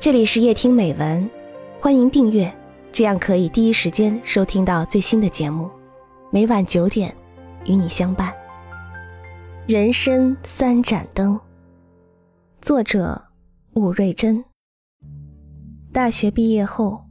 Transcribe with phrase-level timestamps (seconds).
[0.00, 1.28] 这里是夜听美文，
[1.80, 2.56] 欢迎订阅，
[2.92, 5.68] 这样可以第一时间收听到最新的节目。
[6.30, 7.12] 每晚九点，
[7.64, 8.32] 与你相伴。
[9.66, 11.38] 人生三盏灯，
[12.62, 13.20] 作者
[13.74, 14.44] 武瑞珍。
[15.92, 17.02] 大学毕业后，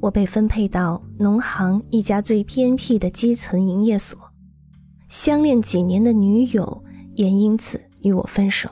[0.00, 4.18] 我被分配到农行一家最偏僻的基层营业所，
[5.08, 6.82] 相恋几年的女友
[7.14, 8.68] 也因此与我分手。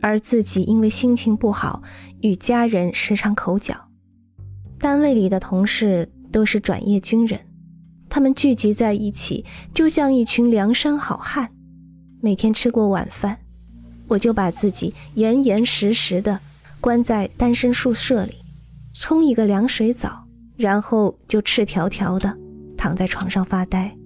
[0.00, 1.80] 而自己因为心情不好，
[2.22, 3.88] 与家人时常口角。
[4.78, 7.38] 单位里的同事都是转业军人，
[8.08, 11.50] 他们聚集在一起，就像一群梁山好汉。
[12.20, 13.38] 每天吃过晚饭，
[14.08, 16.40] 我就把自己严严实实的
[16.80, 18.36] 关在单身宿舍里，
[18.94, 20.24] 冲一个凉水澡，
[20.56, 22.36] 然后就赤条条的
[22.76, 23.96] 躺在床上发呆，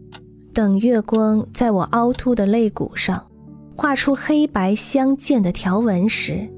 [0.53, 3.27] 等月光在我凹凸的肋骨上。
[3.79, 6.51] 画出黑白相间的条纹时，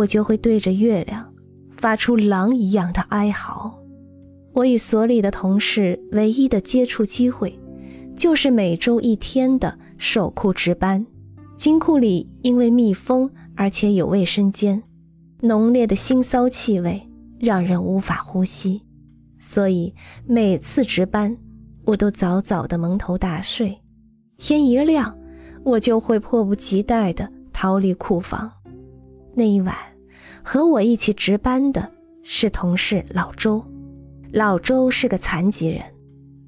[0.00, 1.32] 我就会对着月亮
[1.70, 3.78] 发出狼一样的哀嚎。
[4.52, 7.58] 我与所里的同事唯一的接触机会，
[8.16, 11.06] 就是每周一天的守库值班。
[11.56, 14.82] 金库里因为密封，而且有卫生间，
[15.40, 18.82] 浓烈的腥臊气味让人无法呼吸，
[19.38, 19.94] 所以
[20.26, 21.36] 每次值班，
[21.84, 23.78] 我都早早的蒙头大睡。
[24.36, 25.16] 天一亮。
[25.62, 28.50] 我就会迫不及待地逃离库房。
[29.34, 29.76] 那一晚，
[30.42, 31.90] 和我一起值班的
[32.22, 33.64] 是同事老周。
[34.32, 35.82] 老周是个残疾人，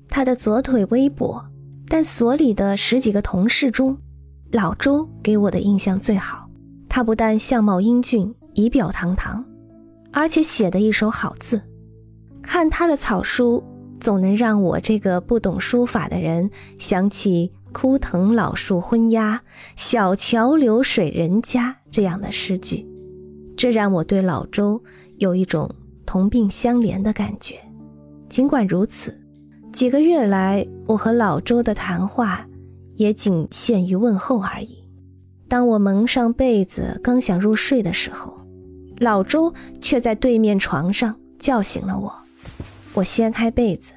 [0.08, 1.44] 他的左腿微跛，
[1.88, 3.98] 但所里的十几个同事中，
[4.50, 6.48] 老周给我的印象最好。
[6.88, 9.44] 他不但相貌英俊、仪表堂堂，
[10.12, 11.62] 而且写的一手好字。
[12.42, 13.64] 看他的草书，
[14.00, 17.52] 总能让我这个不懂书法的人想起。
[17.72, 19.40] 枯藤老树昏鸦，
[19.76, 22.86] 小桥流水人家这样的诗句，
[23.56, 24.82] 这让我对老周
[25.18, 25.70] 有一种
[26.04, 27.56] 同病相怜的感觉。
[28.28, 29.14] 尽管如此，
[29.72, 32.46] 几个月来我和老周的谈话
[32.94, 34.78] 也仅限于问候而已。
[35.48, 38.38] 当我蒙上被子，刚想入睡的时候，
[38.98, 42.12] 老周却在对面床上叫醒了我。
[42.94, 43.92] 我掀开被子，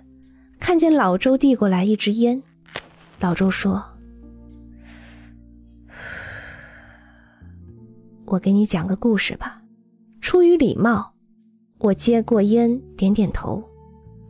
[0.59, 2.43] 看见老周递过来一支烟。
[3.21, 3.83] 老周说
[8.25, 9.61] ：“我给你讲个故事吧。”
[10.21, 11.13] 出于礼貌，
[11.79, 13.63] 我接过烟，点点头。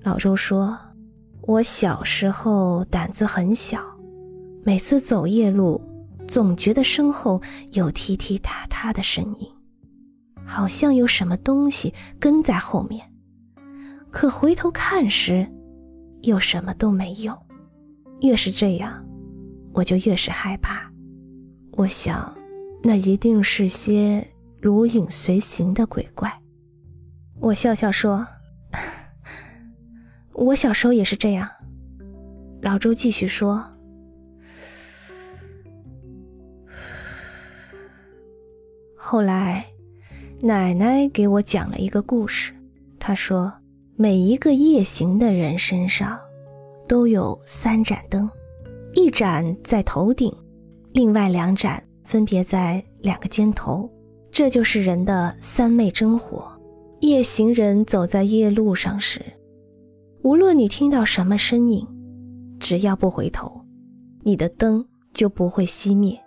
[0.01, 0.78] 老周说
[1.44, 3.81] ：“我小时候胆子很小，
[4.63, 5.81] 每次走夜路，
[6.28, 7.41] 总觉得身后
[7.72, 9.50] 有踢踢踏踏的声音，
[10.45, 13.09] 好像有什么东西跟在后面。
[14.12, 15.50] 可回头看时，
[16.23, 17.38] 又什么都没有。”
[18.22, 19.06] 越是这样，
[19.73, 20.89] 我就越是害怕。
[21.73, 22.33] 我想，
[22.88, 24.28] 那一定是些
[24.62, 26.31] 如影随形的鬼怪。
[27.40, 28.28] 我笑笑说
[30.34, 31.50] ：“我小时候也是这样。”
[32.62, 33.66] 老周继续说
[38.95, 39.66] ：“后来，
[40.41, 42.53] 奶奶给我讲了一个故事。
[43.00, 43.51] 她说，
[43.95, 46.19] 每一个夜行的人身上。”
[46.88, 48.29] 都有三盏灯，
[48.94, 50.31] 一盏在头顶，
[50.91, 53.90] 另外两盏分别在两个肩头，
[54.32, 56.50] 这就是人的三昧真火。
[57.02, 59.22] 夜行人走在夜路上时，
[60.22, 61.86] 无论你听到什么声音，
[62.60, 63.66] 只要不回头，
[64.24, 66.18] 你的灯就不会熄灭。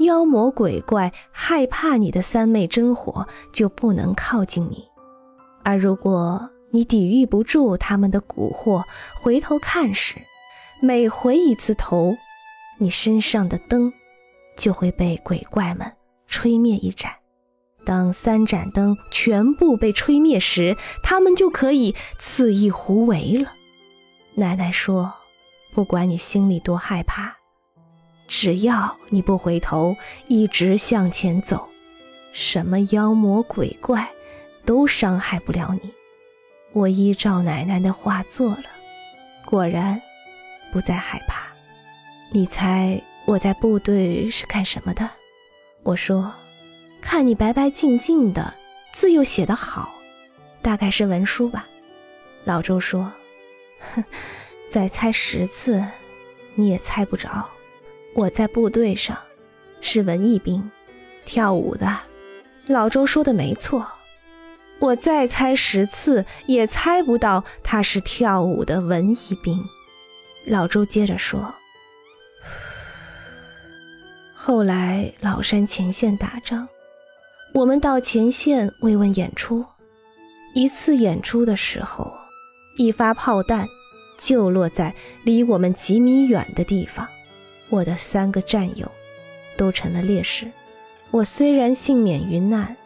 [0.00, 4.84] 妖魔鬼怪害怕你的三昧真火，就不能靠近你。
[5.64, 8.84] 而如果，你抵御不住他们的蛊惑，
[9.20, 10.16] 回头看时，
[10.80, 12.14] 每回一次头，
[12.78, 13.92] 你身上的灯
[14.58, 15.90] 就会被鬼怪们
[16.26, 17.10] 吹灭一盏。
[17.86, 23.54] 当三盏灯全部被吹灭时，他们就可以肆意胡为了。
[24.34, 25.14] 奶奶说
[25.72, 27.36] ：“不管你心里多害怕，
[28.26, 31.66] 只要你不回头，一直向前走，
[32.30, 34.10] 什么妖魔鬼怪
[34.66, 35.90] 都伤害不了你。”
[36.74, 38.64] 我依照奶奶的话做了，
[39.46, 40.00] 果然
[40.70, 41.48] 不再害怕。
[42.30, 45.10] 你猜我在部队是干什么的？
[45.82, 46.32] 我说
[46.98, 48.54] ：“看你白白净净的，
[48.90, 49.94] 字又写得好，
[50.62, 51.68] 大概是文书吧。”
[52.46, 53.12] 老周说
[53.92, 54.02] ：“哼，
[54.70, 55.84] 再猜十次，
[56.54, 57.50] 你也猜不着。
[58.14, 59.18] 我在部队上
[59.82, 60.70] 是文艺兵，
[61.26, 61.98] 跳舞的。”
[62.64, 63.86] 老周说的没错。
[64.78, 69.62] 我再猜十次也猜不到他是跳舞的文艺兵。
[70.46, 71.54] 老周接着说
[74.40, 76.68] ：“后来老山前线打仗，
[77.52, 79.66] 我们到前线慰问演出。
[80.54, 82.08] 一次演出的时候，
[82.76, 83.66] 一发炮弹
[84.16, 84.94] 就落在
[85.24, 87.08] 离我们几米远的地方，
[87.68, 88.88] 我的三个战友
[89.56, 90.48] 都成了烈士。
[91.10, 92.76] 我虽然幸免于难，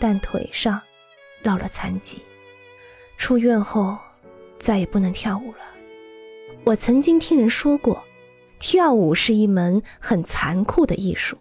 [0.00, 0.82] 但腿上
[1.44, 2.20] 落了残疾。
[3.16, 3.96] 出院后
[4.58, 5.58] 再也不能跳舞了。
[6.64, 8.02] 我曾经听人说过，
[8.62, 11.36] 跳舞是一门很残酷的艺术，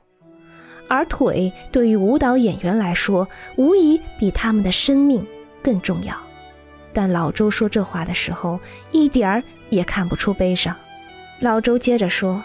[0.89, 3.27] 而腿对于舞蹈演员来说，
[3.57, 5.23] 无疑比他们的生命
[5.62, 6.15] 更重要。
[6.91, 8.59] 但老周说这话的时候，
[8.91, 10.75] 一点儿也看不出悲伤。
[11.39, 12.41] 老周接着说：“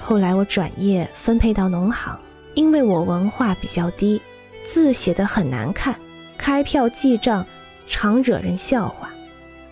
[0.00, 2.18] 后来我转业分配到农行，
[2.54, 4.22] 因为我文化比较低，
[4.64, 5.94] 字写得很难看，
[6.38, 7.46] 开票记账。”
[7.86, 9.10] 常惹人笑话，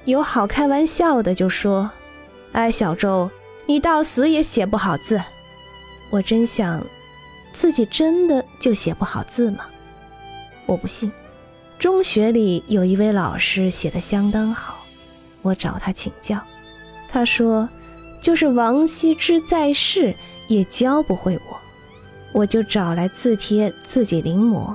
[0.04, 1.90] 有好开玩笑的就说
[2.52, 3.30] ：“哎，小周，
[3.66, 5.22] 你到死也写不好字。”
[6.10, 6.84] 我真想，
[7.52, 9.66] 自己真的就写不好字吗？
[10.66, 11.10] 我不信。
[11.78, 14.84] 中学里有一位老师写的相当好，
[15.42, 16.40] 我找他请教，
[17.08, 17.68] 他说
[18.20, 20.14] ：“就是王羲之在世
[20.48, 21.60] 也教不会我。”
[22.32, 24.74] 我就找来字帖自己临摹。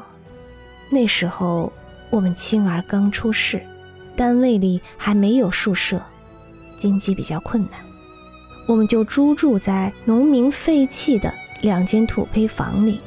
[0.89, 1.72] 那时候。
[2.10, 3.62] 我们青儿刚出世，
[4.16, 6.01] 单位里还没有宿舍，
[6.78, 7.72] 经济比较困难，
[8.67, 12.99] 我们就租住在农民废弃的两间土坯房里。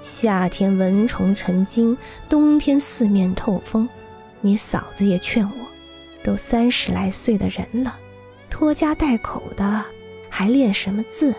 [0.00, 3.88] 夏天蚊虫成精，冬天四面透风。
[4.40, 5.66] 你嫂子也劝我，
[6.24, 7.98] 都三十来岁的人了，
[8.48, 9.84] 拖家带口的，
[10.30, 11.34] 还练什么字？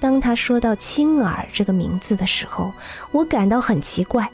[0.00, 2.72] 当他说到青儿这个名字的时候，
[3.12, 4.30] 我感到很奇怪。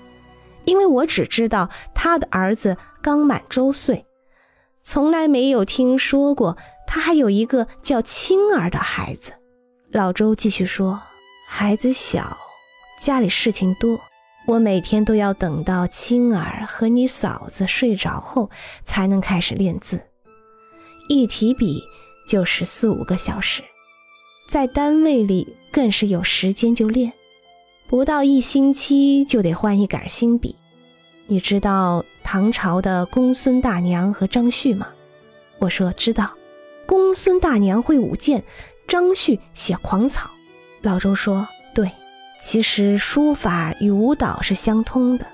[0.67, 4.06] 因为我只知道他的儿子刚满周岁，
[4.82, 6.56] 从来没有听说过
[6.93, 9.33] 他还有一个叫青儿的孩子。
[9.93, 11.01] 老周继续说
[11.47, 12.37] ：“孩子小，
[12.99, 14.01] 家里事情多，
[14.49, 18.51] 我每天都要等到青儿和你嫂子睡着后
[18.85, 20.03] 才能开始练字，
[21.09, 21.81] 一提笔
[22.27, 23.63] 就是四五个小时，
[24.49, 27.13] 在单位里更是有时间就练，
[27.87, 30.57] 不到一星期就得换一杆新笔。”
[31.29, 34.89] 你知道唐朝的公孙大娘和张旭吗？
[35.61, 36.33] 我说知道。
[36.91, 38.43] 公孙大娘会舞剑，
[38.89, 40.29] 张旭写狂草。
[40.83, 41.93] 老周说对，
[42.41, 45.25] 其实书法与舞蹈是相通的。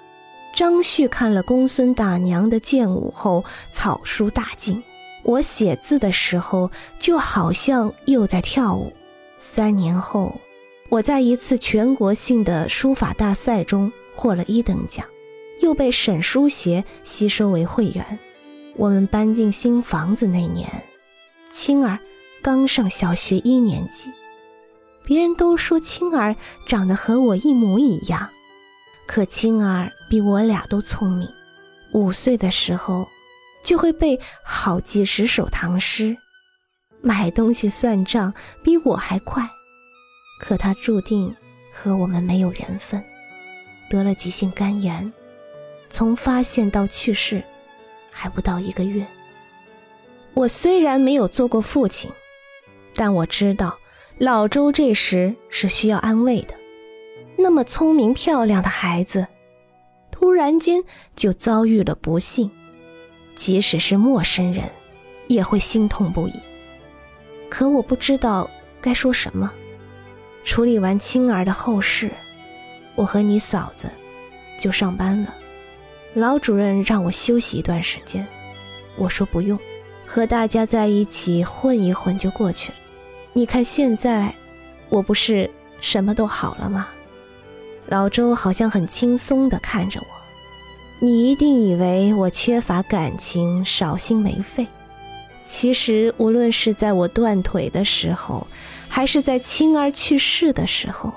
[0.55, 4.85] 张旭看了公孙大娘的剑舞后，草书大进。
[5.23, 8.93] 我写字的时候，就好像又在跳舞。
[9.39, 10.39] 三年后，
[10.91, 15.07] 我在一次全国性的书法大赛中获了一等奖。
[15.63, 18.19] 又被沈书协吸收为会员。
[18.77, 20.69] 我们搬进新房子那年，
[21.57, 21.99] 青儿
[22.43, 24.13] 刚上小学一年级。
[25.07, 26.37] 别人都说青儿
[26.67, 28.29] 长得和我一模一样，
[29.07, 31.27] 可青儿比我俩都聪明。
[31.93, 33.09] 五岁的时候
[33.65, 36.15] 就会背好几十首唐诗，
[37.01, 39.49] 买东西算账比我还快。
[40.39, 41.35] 可他注定
[41.73, 43.03] 和我们没有缘分，
[43.89, 45.11] 得了急性肝炎。
[45.89, 47.43] 从发现到去世，
[48.11, 49.07] 还不到一个月。
[50.37, 52.11] 我虽然没有做过父亲，
[52.95, 53.79] 但我知道
[54.19, 56.55] 老周这时是需要安慰的。
[57.39, 59.29] 那么聪明漂亮的孩子，
[60.11, 60.85] 突然间
[61.15, 62.51] 就遭遇了不幸，
[63.35, 64.65] 即使是陌生人，
[65.27, 66.35] 也会心痛不已。
[67.49, 68.51] 可我不知道
[68.83, 69.51] 该说什么。
[70.45, 72.11] 处理完青儿的后事，
[72.95, 73.91] 我和你嫂子
[74.61, 75.35] 就上班了。
[76.13, 78.27] 老主任让我休息一段时间，
[78.97, 79.59] 我说不用，
[80.07, 82.79] 和大家在一起混一混就过去了。
[83.33, 84.35] 你看现在，
[84.89, 86.89] 我不是什么都好了吗？
[87.89, 90.07] 老周好像很轻松地看着我，
[91.01, 94.67] 你一定以为我缺乏感情、少心没肺。
[95.45, 98.47] 其实无论是在我断腿的时候，
[98.89, 101.13] 还是在青儿去世的时候，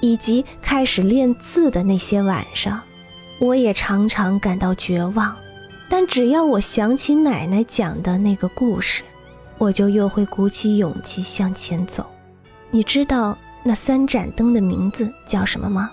[0.00, 2.80] 以及开始练字的那些晚上。
[3.38, 5.36] 我也常常感到绝望，
[5.92, 9.02] 但只要我想起奶奶讲的那个故事，
[9.58, 12.06] 我就又会鼓起勇气向前走。
[12.70, 15.90] 你知道那三盏灯的名字叫什么吗？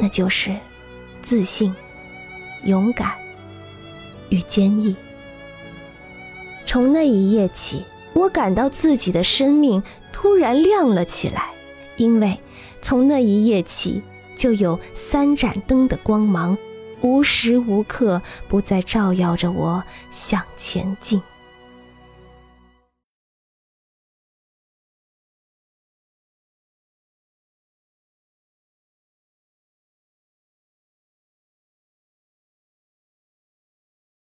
[0.00, 0.56] 那就是
[1.20, 1.76] 自信、
[2.64, 3.12] 勇敢
[4.30, 4.96] 与坚毅。
[6.64, 9.82] 从那一夜起，我感到自己的生命
[10.14, 11.50] 突然亮了起来，
[11.98, 12.38] 因为
[12.80, 14.02] 从那一夜起，
[14.34, 16.56] 就有三盏灯的光芒。
[17.06, 21.22] 无时无刻不在照耀着我向前进。